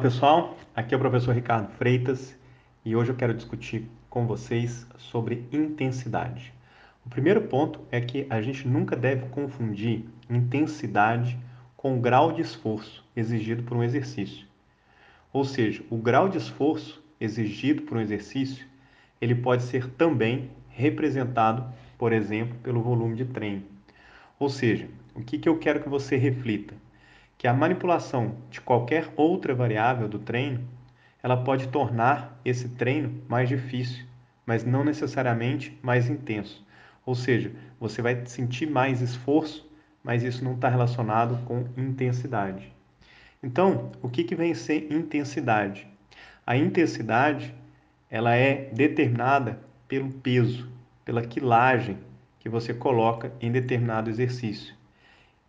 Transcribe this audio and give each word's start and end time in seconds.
pessoal, 0.00 0.56
aqui 0.74 0.94
é 0.94 0.96
o 0.96 1.00
professor 1.00 1.34
Ricardo 1.34 1.70
Freitas 1.72 2.34
e 2.86 2.96
hoje 2.96 3.12
eu 3.12 3.14
quero 3.14 3.34
discutir 3.34 3.86
com 4.08 4.26
vocês 4.26 4.86
sobre 4.96 5.46
intensidade. 5.52 6.54
O 7.04 7.10
primeiro 7.10 7.42
ponto 7.42 7.80
é 7.90 8.00
que 8.00 8.26
a 8.30 8.40
gente 8.40 8.66
nunca 8.66 8.96
deve 8.96 9.26
confundir 9.26 10.06
intensidade 10.30 11.38
com 11.76 11.98
o 11.98 12.00
grau 12.00 12.32
de 12.32 12.40
esforço 12.40 13.04
exigido 13.14 13.62
por 13.64 13.76
um 13.76 13.82
exercício. 13.82 14.46
Ou 15.30 15.44
seja, 15.44 15.84
o 15.90 15.98
grau 15.98 16.30
de 16.30 16.38
esforço 16.38 17.04
exigido 17.20 17.82
por 17.82 17.98
um 17.98 18.00
exercício, 18.00 18.66
ele 19.20 19.34
pode 19.34 19.64
ser 19.64 19.90
também 19.90 20.50
representado, 20.70 21.70
por 21.98 22.10
exemplo, 22.10 22.56
pelo 22.62 22.80
volume 22.80 23.16
de 23.16 23.26
treino. 23.26 23.64
Ou 24.38 24.48
seja, 24.48 24.88
o 25.14 25.20
que, 25.20 25.36
que 25.36 25.48
eu 25.48 25.58
quero 25.58 25.82
que 25.82 25.90
você 25.90 26.16
reflita? 26.16 26.74
Que 27.36 27.46
a 27.46 27.52
manipulação 27.52 28.36
de 28.50 28.60
qualquer 28.60 29.12
outra 29.16 29.54
variável 29.54 30.08
do 30.08 30.18
treino, 30.18 30.66
ela 31.22 31.36
pode 31.36 31.68
tornar 31.68 32.40
esse 32.44 32.68
treino 32.68 33.22
mais 33.28 33.48
difícil, 33.48 34.04
mas 34.46 34.64
não 34.64 34.84
necessariamente 34.84 35.78
mais 35.82 36.08
intenso. 36.08 36.64
Ou 37.06 37.14
seja, 37.14 37.52
você 37.78 38.00
vai 38.00 38.24
sentir 38.26 38.66
mais 38.66 39.00
esforço, 39.00 39.70
mas 40.02 40.22
isso 40.22 40.44
não 40.44 40.54
está 40.54 40.68
relacionado 40.68 41.38
com 41.44 41.66
intensidade. 41.76 42.72
Então, 43.42 43.92
o 44.00 44.08
que, 44.08 44.24
que 44.24 44.34
vem 44.34 44.54
ser 44.54 44.90
intensidade? 44.90 45.86
A 46.46 46.56
intensidade 46.56 47.54
ela 48.10 48.34
é 48.34 48.70
determinada 48.72 49.58
pelo 49.88 50.10
peso, 50.10 50.68
pela 51.04 51.22
quilagem 51.22 51.98
que 52.38 52.48
você 52.48 52.72
coloca 52.72 53.32
em 53.40 53.50
determinado 53.50 54.10
exercício. 54.10 54.74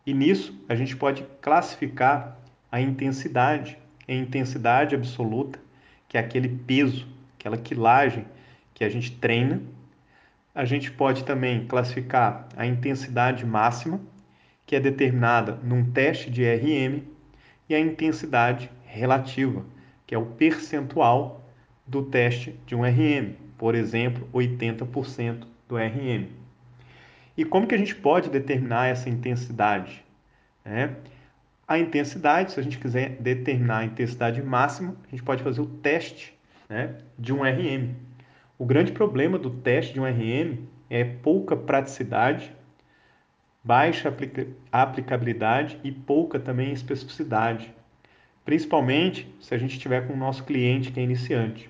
E 0.06 0.14
nisso 0.14 0.54
a 0.70 0.76
gente 0.76 0.96
pode 0.96 1.26
classificar 1.42 2.40
a 2.72 2.80
intensidade 2.80 3.78
em 4.08 4.22
intensidade 4.22 4.94
absoluta, 4.94 5.60
que 6.08 6.18
é 6.18 6.20
aquele 6.20 6.48
peso, 6.48 7.08
aquela 7.40 7.58
quilagem 7.58 8.26
que 8.74 8.84
a 8.84 8.90
gente 8.90 9.12
treina. 9.12 9.62
A 10.54 10.64
gente 10.64 10.92
pode 10.92 11.24
também 11.24 11.66
classificar 11.66 12.48
a 12.56 12.66
intensidade 12.66 13.46
máxima, 13.46 14.00
que 14.66 14.76
é 14.76 14.80
determinada 14.80 15.60
num 15.64 15.92
teste 15.92 16.30
de 16.30 16.44
RM, 16.44 17.02
e 17.68 17.74
a 17.74 17.80
intensidade 17.80 18.70
relativa, 18.86 19.66
que 20.06 20.14
é 20.14 20.18
o 20.18 20.26
percentual 20.26 21.50
do 21.86 22.04
teste 22.04 22.56
de 22.66 22.76
um 22.76 22.84
RM, 22.84 23.34
por 23.58 23.74
exemplo, 23.74 24.30
80% 24.34 25.46
do 25.68 25.78
RM. 25.78 26.45
E 27.38 27.44
como 27.44 27.68
que 27.68 27.76
a 27.76 27.78
gente 27.78 27.96
pode 27.96 28.30
determinar 28.30 28.88
essa 28.88 29.10
intensidade? 29.10 30.04
É, 30.64 30.90
a 31.68 31.78
intensidade, 31.78 32.52
se 32.52 32.60
a 32.60 32.64
gente 32.64 32.78
quiser 32.78 33.18
determinar 33.20 33.80
a 33.80 33.86
intensidade 33.86 34.42
máxima, 34.42 34.96
a 35.08 35.10
gente 35.12 35.24
pode 35.24 35.44
fazer 35.44 35.62
o 35.62 35.66
teste 35.66 36.38
né, 36.70 36.96
de 37.18 37.34
um 37.34 37.42
RM. 37.44 37.94
O 38.58 38.66
grande 38.66 38.92
problema 38.92 39.38
do 39.38 39.50
teste 39.50 39.94
de 39.94 40.00
um 40.00 40.06
RM 40.06 40.66
é 40.90 41.04
pouca 41.04 41.56
praticidade, 41.56 42.52
baixa 43.64 44.14
aplicabilidade 44.72 45.80
e 45.84 45.92
pouca 45.92 46.40
também 46.40 46.72
especificidade 46.72 47.74
principalmente 48.46 49.28
se 49.42 49.54
a 49.54 49.58
gente 49.58 49.72
estiver 49.72 50.08
com 50.08 50.14
o 50.14 50.18
nosso 50.18 50.44
cliente 50.44 50.92
que 50.92 51.00
é 51.00 51.04
iniciante. 51.04 51.68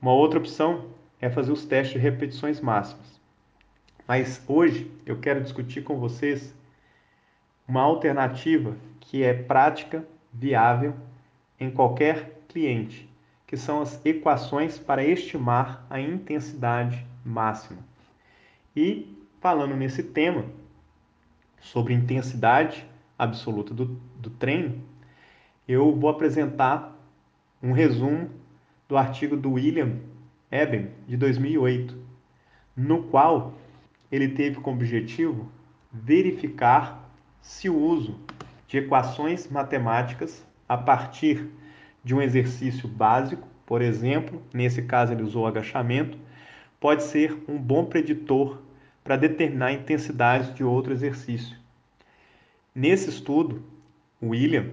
Uma 0.00 0.12
outra 0.12 0.38
opção 0.38 0.90
é 1.20 1.30
fazer 1.30 1.50
os 1.50 1.64
testes 1.64 1.94
de 1.94 1.98
repetições 1.98 2.60
máximas. 2.60 3.18
Mas 4.06 4.42
hoje 4.46 4.90
eu 5.06 5.18
quero 5.18 5.42
discutir 5.42 5.82
com 5.82 5.98
vocês 5.98 6.54
uma 7.66 7.80
alternativa 7.80 8.76
que 9.00 9.22
é 9.22 9.32
prática, 9.32 10.06
viável 10.32 10.94
em 11.58 11.70
qualquer 11.70 12.42
cliente, 12.48 13.08
que 13.46 13.56
são 13.56 13.80
as 13.80 14.04
equações 14.04 14.78
para 14.78 15.02
estimar 15.02 15.86
a 15.88 15.98
intensidade 15.98 17.06
máxima. 17.24 17.78
E 18.76 19.16
falando 19.40 19.74
nesse 19.74 20.02
tema 20.02 20.44
sobre 21.60 21.94
intensidade 21.94 22.86
absoluta 23.18 23.72
do, 23.72 23.86
do 24.16 24.28
treino, 24.28 24.82
eu 25.66 25.94
vou 25.94 26.10
apresentar 26.10 26.94
um 27.62 27.72
resumo 27.72 28.30
do 28.86 28.98
artigo 28.98 29.34
do 29.34 29.52
William 29.52 29.96
Eben, 30.50 30.90
de 31.08 31.16
2008, 31.16 31.96
no 32.76 33.04
qual 33.04 33.54
ele 34.10 34.28
teve 34.28 34.60
como 34.60 34.76
objetivo 34.76 35.50
verificar 35.92 37.10
se 37.40 37.68
o 37.68 37.76
uso 37.76 38.18
de 38.66 38.78
equações 38.78 39.48
matemáticas 39.48 40.44
a 40.68 40.76
partir 40.76 41.48
de 42.02 42.14
um 42.14 42.20
exercício 42.20 42.88
básico, 42.88 43.46
por 43.66 43.80
exemplo, 43.80 44.42
nesse 44.52 44.82
caso 44.82 45.12
ele 45.12 45.22
usou 45.22 45.46
agachamento, 45.46 46.18
pode 46.80 47.02
ser 47.04 47.42
um 47.48 47.58
bom 47.58 47.84
preditor 47.84 48.60
para 49.02 49.16
determinar 49.16 49.66
a 49.66 49.72
intensidade 49.72 50.52
de 50.54 50.64
outro 50.64 50.92
exercício. 50.92 51.56
Nesse 52.74 53.08
estudo, 53.10 53.62
William 54.22 54.70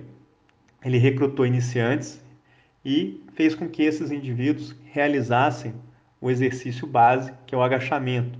ele 0.83 0.97
recrutou 0.97 1.45
iniciantes 1.45 2.19
e 2.83 3.23
fez 3.33 3.53
com 3.53 3.69
que 3.69 3.83
esses 3.83 4.11
indivíduos 4.11 4.75
realizassem 4.85 5.75
o 6.19 6.29
exercício 6.29 6.87
base, 6.87 7.31
que 7.45 7.53
é 7.53 7.57
o 7.57 7.61
agachamento. 7.61 8.39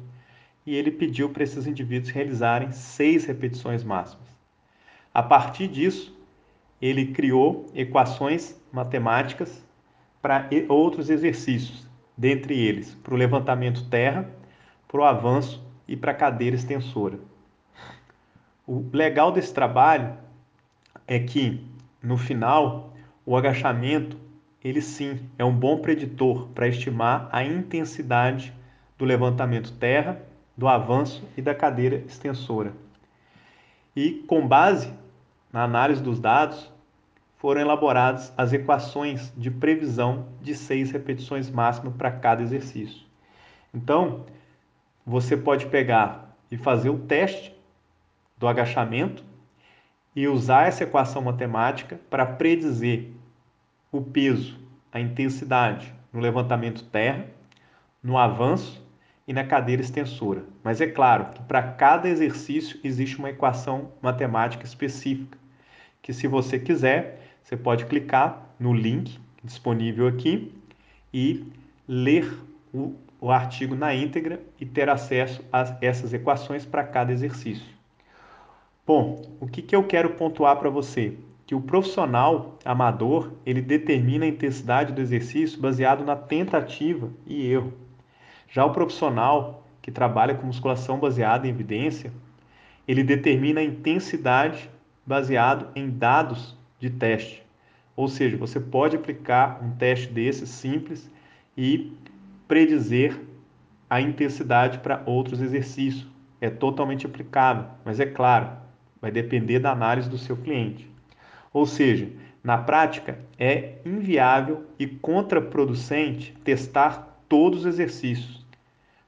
E 0.65 0.75
ele 0.75 0.91
pediu 0.91 1.29
para 1.29 1.43
esses 1.43 1.65
indivíduos 1.65 2.11
realizarem 2.11 2.71
seis 2.71 3.25
repetições 3.25 3.83
máximas. 3.83 4.27
A 5.13 5.23
partir 5.23 5.67
disso, 5.67 6.17
ele 6.81 7.07
criou 7.07 7.67
equações 7.75 8.59
matemáticas 8.71 9.63
para 10.21 10.49
outros 10.69 11.09
exercícios, 11.09 11.87
dentre 12.15 12.57
eles 12.57 12.93
para 12.95 13.13
o 13.13 13.17
levantamento 13.17 13.89
terra, 13.89 14.29
para 14.87 15.01
o 15.01 15.03
avanço 15.03 15.65
e 15.87 15.97
para 15.97 16.11
a 16.11 16.15
cadeira 16.15 16.55
extensora. 16.55 17.19
O 18.67 18.85
legal 18.93 19.31
desse 19.31 19.53
trabalho 19.53 20.15
é 21.07 21.19
que 21.19 21.65
no 22.01 22.17
final, 22.17 22.93
o 23.25 23.35
agachamento, 23.35 24.17
ele 24.63 24.81
sim 24.81 25.19
é 25.37 25.45
um 25.45 25.53
bom 25.53 25.79
preditor 25.79 26.47
para 26.49 26.67
estimar 26.67 27.29
a 27.31 27.43
intensidade 27.43 28.53
do 28.97 29.05
levantamento 29.05 29.71
terra, 29.73 30.21
do 30.61 30.67
avanço 30.67 31.27
e 31.35 31.41
da 31.41 31.55
cadeira 31.55 32.03
extensora. 32.05 32.71
E 33.95 34.23
com 34.27 34.47
base 34.47 34.93
na 35.51 35.63
análise 35.63 36.03
dos 36.03 36.19
dados, 36.19 36.71
foram 37.37 37.61
elaboradas 37.61 38.31
as 38.37 38.53
equações 38.53 39.33
de 39.35 39.49
previsão 39.49 40.27
de 40.39 40.53
seis 40.53 40.91
repetições 40.91 41.49
máximas 41.49 41.95
para 41.95 42.11
cada 42.11 42.43
exercício. 42.43 43.07
Então, 43.73 44.23
você 45.03 45.35
pode 45.35 45.65
pegar 45.65 46.37
e 46.51 46.57
fazer 46.57 46.91
o 46.91 46.99
teste 46.99 47.55
do 48.37 48.47
agachamento 48.47 49.23
e 50.15 50.27
usar 50.27 50.67
essa 50.67 50.83
equação 50.83 51.23
matemática 51.23 51.99
para 52.07 52.23
predizer 52.23 53.09
o 53.91 53.99
peso, 53.99 54.59
a 54.91 54.99
intensidade 54.99 55.91
no 56.13 56.19
levantamento 56.19 56.83
terra, 56.83 57.25
no 58.03 58.15
avanço 58.15 58.79
e 59.27 59.33
na 59.33 59.43
cadeira 59.43 59.81
extensora. 59.81 60.43
Mas 60.63 60.81
é 60.81 60.87
claro 60.87 61.33
que 61.33 61.41
para 61.43 61.61
cada 61.61 62.09
exercício 62.09 62.79
existe 62.83 63.17
uma 63.17 63.29
equação 63.29 63.91
matemática 64.01 64.65
específica, 64.65 65.37
que 66.01 66.13
se 66.13 66.27
você 66.27 66.59
quiser, 66.59 67.37
você 67.43 67.55
pode 67.55 67.85
clicar 67.85 68.49
no 68.59 68.73
link 68.73 69.19
disponível 69.43 70.07
aqui 70.07 70.53
e 71.13 71.45
ler 71.87 72.31
o, 72.73 72.95
o 73.19 73.31
artigo 73.31 73.75
na 73.75 73.93
íntegra 73.93 74.41
e 74.59 74.65
ter 74.65 74.89
acesso 74.89 75.43
a 75.51 75.77
essas 75.81 76.13
equações 76.13 76.65
para 76.65 76.83
cada 76.83 77.11
exercício. 77.11 77.65
Bom, 78.85 79.21
o 79.39 79.47
que, 79.47 79.61
que 79.61 79.75
eu 79.75 79.83
quero 79.83 80.11
pontuar 80.11 80.57
para 80.57 80.69
você? 80.69 81.13
Que 81.45 81.53
o 81.53 81.61
profissional 81.61 82.57
amador 82.65 83.31
ele 83.45 83.61
determina 83.61 84.25
a 84.25 84.27
intensidade 84.27 84.93
do 84.93 85.01
exercício 85.01 85.59
baseado 85.59 86.03
na 86.03 86.15
tentativa 86.15 87.11
e 87.27 87.45
erro. 87.45 87.73
Já 88.51 88.65
o 88.65 88.73
profissional 88.73 89.65
que 89.81 89.89
trabalha 89.89 90.35
com 90.35 90.45
musculação 90.45 90.99
baseada 90.99 91.47
em 91.47 91.49
evidência, 91.49 92.11
ele 92.85 93.01
determina 93.01 93.61
a 93.61 93.63
intensidade 93.63 94.69
baseado 95.05 95.69
em 95.73 95.89
dados 95.89 96.57
de 96.77 96.89
teste. 96.89 97.41
Ou 97.95 98.09
seja, 98.09 98.35
você 98.35 98.59
pode 98.59 98.97
aplicar 98.97 99.63
um 99.63 99.71
teste 99.71 100.11
desse 100.11 100.45
simples 100.45 101.09
e 101.55 101.93
predizer 102.45 103.17
a 103.89 104.01
intensidade 104.01 104.79
para 104.79 105.01
outros 105.05 105.39
exercícios. 105.39 106.07
É 106.41 106.49
totalmente 106.49 107.05
aplicável, 107.05 107.65
mas 107.85 108.01
é 108.01 108.05
claro, 108.05 108.49
vai 108.99 109.11
depender 109.11 109.59
da 109.59 109.71
análise 109.71 110.09
do 110.09 110.17
seu 110.17 110.35
cliente. 110.35 110.91
Ou 111.53 111.65
seja, 111.65 112.09
na 112.43 112.57
prática, 112.57 113.17
é 113.39 113.75
inviável 113.85 114.65
e 114.77 114.87
contraproducente 114.87 116.33
testar 116.43 117.23
todos 117.29 117.59
os 117.59 117.65
exercícios. 117.65 118.40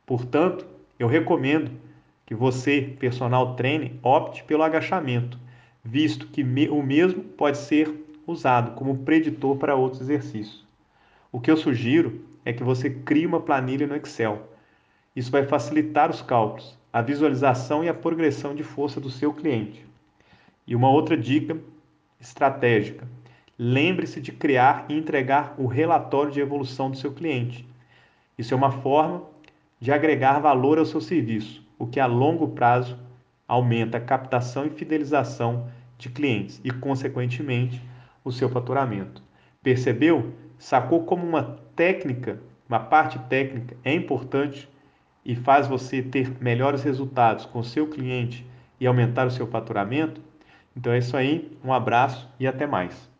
Portanto, 0.05 0.65
eu 0.99 1.07
recomendo 1.07 1.71
que 2.25 2.35
você, 2.35 2.95
personal 2.99 3.55
treine, 3.55 3.99
opte 4.01 4.43
pelo 4.43 4.63
agachamento, 4.63 5.37
visto 5.83 6.27
que 6.27 6.43
o 6.69 6.81
mesmo 6.81 7.23
pode 7.23 7.57
ser 7.57 7.93
usado 8.25 8.71
como 8.71 8.99
preditor 8.99 9.57
para 9.57 9.75
outros 9.75 10.01
exercícios. 10.01 10.65
O 11.31 11.39
que 11.39 11.51
eu 11.51 11.57
sugiro 11.57 12.21
é 12.45 12.53
que 12.53 12.63
você 12.63 12.89
crie 12.89 13.25
uma 13.25 13.41
planilha 13.41 13.87
no 13.87 13.95
Excel. 13.95 14.47
Isso 15.15 15.31
vai 15.31 15.45
facilitar 15.45 16.09
os 16.09 16.21
cálculos, 16.21 16.77
a 16.91 17.01
visualização 17.01 17.83
e 17.83 17.89
a 17.89 17.93
progressão 17.93 18.55
de 18.55 18.63
força 18.63 18.99
do 18.99 19.09
seu 19.09 19.33
cliente. 19.33 19.85
E 20.65 20.75
uma 20.75 20.89
outra 20.89 21.17
dica 21.17 21.57
estratégica: 22.19 23.07
lembre-se 23.57 24.21
de 24.21 24.31
criar 24.31 24.85
e 24.89 24.97
entregar 24.97 25.55
o 25.57 25.67
relatório 25.67 26.31
de 26.31 26.39
evolução 26.39 26.89
do 26.89 26.97
seu 26.97 27.11
cliente. 27.11 27.67
Isso 28.37 28.53
é 28.53 28.57
uma 28.57 28.71
forma 28.71 29.32
de 29.83 29.91
agregar 29.91 30.39
valor 30.39 30.79
ao 30.79 30.85
seu 30.85 31.01
serviço, 31.01 31.61
o 31.77 31.85
que 31.85 31.99
a 31.99 32.05
longo 32.05 32.47
prazo 32.47 32.97
aumenta 33.45 33.97
a 33.97 34.01
captação 34.01 34.65
e 34.65 34.69
fidelização 34.69 35.67
de 35.97 36.07
clientes 36.07 36.61
e, 36.63 36.71
consequentemente, 36.71 37.81
o 38.23 38.31
seu 38.31 38.47
faturamento. 38.47 39.21
Percebeu? 39.61 40.31
Sacou 40.57 41.03
como 41.03 41.27
uma 41.27 41.59
técnica, 41.75 42.39
uma 42.69 42.79
parte 42.79 43.19
técnica 43.27 43.75
é 43.83 43.93
importante 43.93 44.69
e 45.25 45.35
faz 45.35 45.67
você 45.67 46.01
ter 46.01 46.31
melhores 46.41 46.81
resultados 46.81 47.45
com 47.45 47.59
o 47.59 47.65
seu 47.65 47.85
cliente 47.85 48.49
e 48.79 48.87
aumentar 48.87 49.27
o 49.27 49.31
seu 49.31 49.47
faturamento? 49.47 50.21
Então 50.77 50.93
é 50.93 50.99
isso 50.99 51.17
aí, 51.17 51.57
um 51.61 51.73
abraço 51.73 52.29
e 52.39 52.47
até 52.47 52.65
mais. 52.65 53.12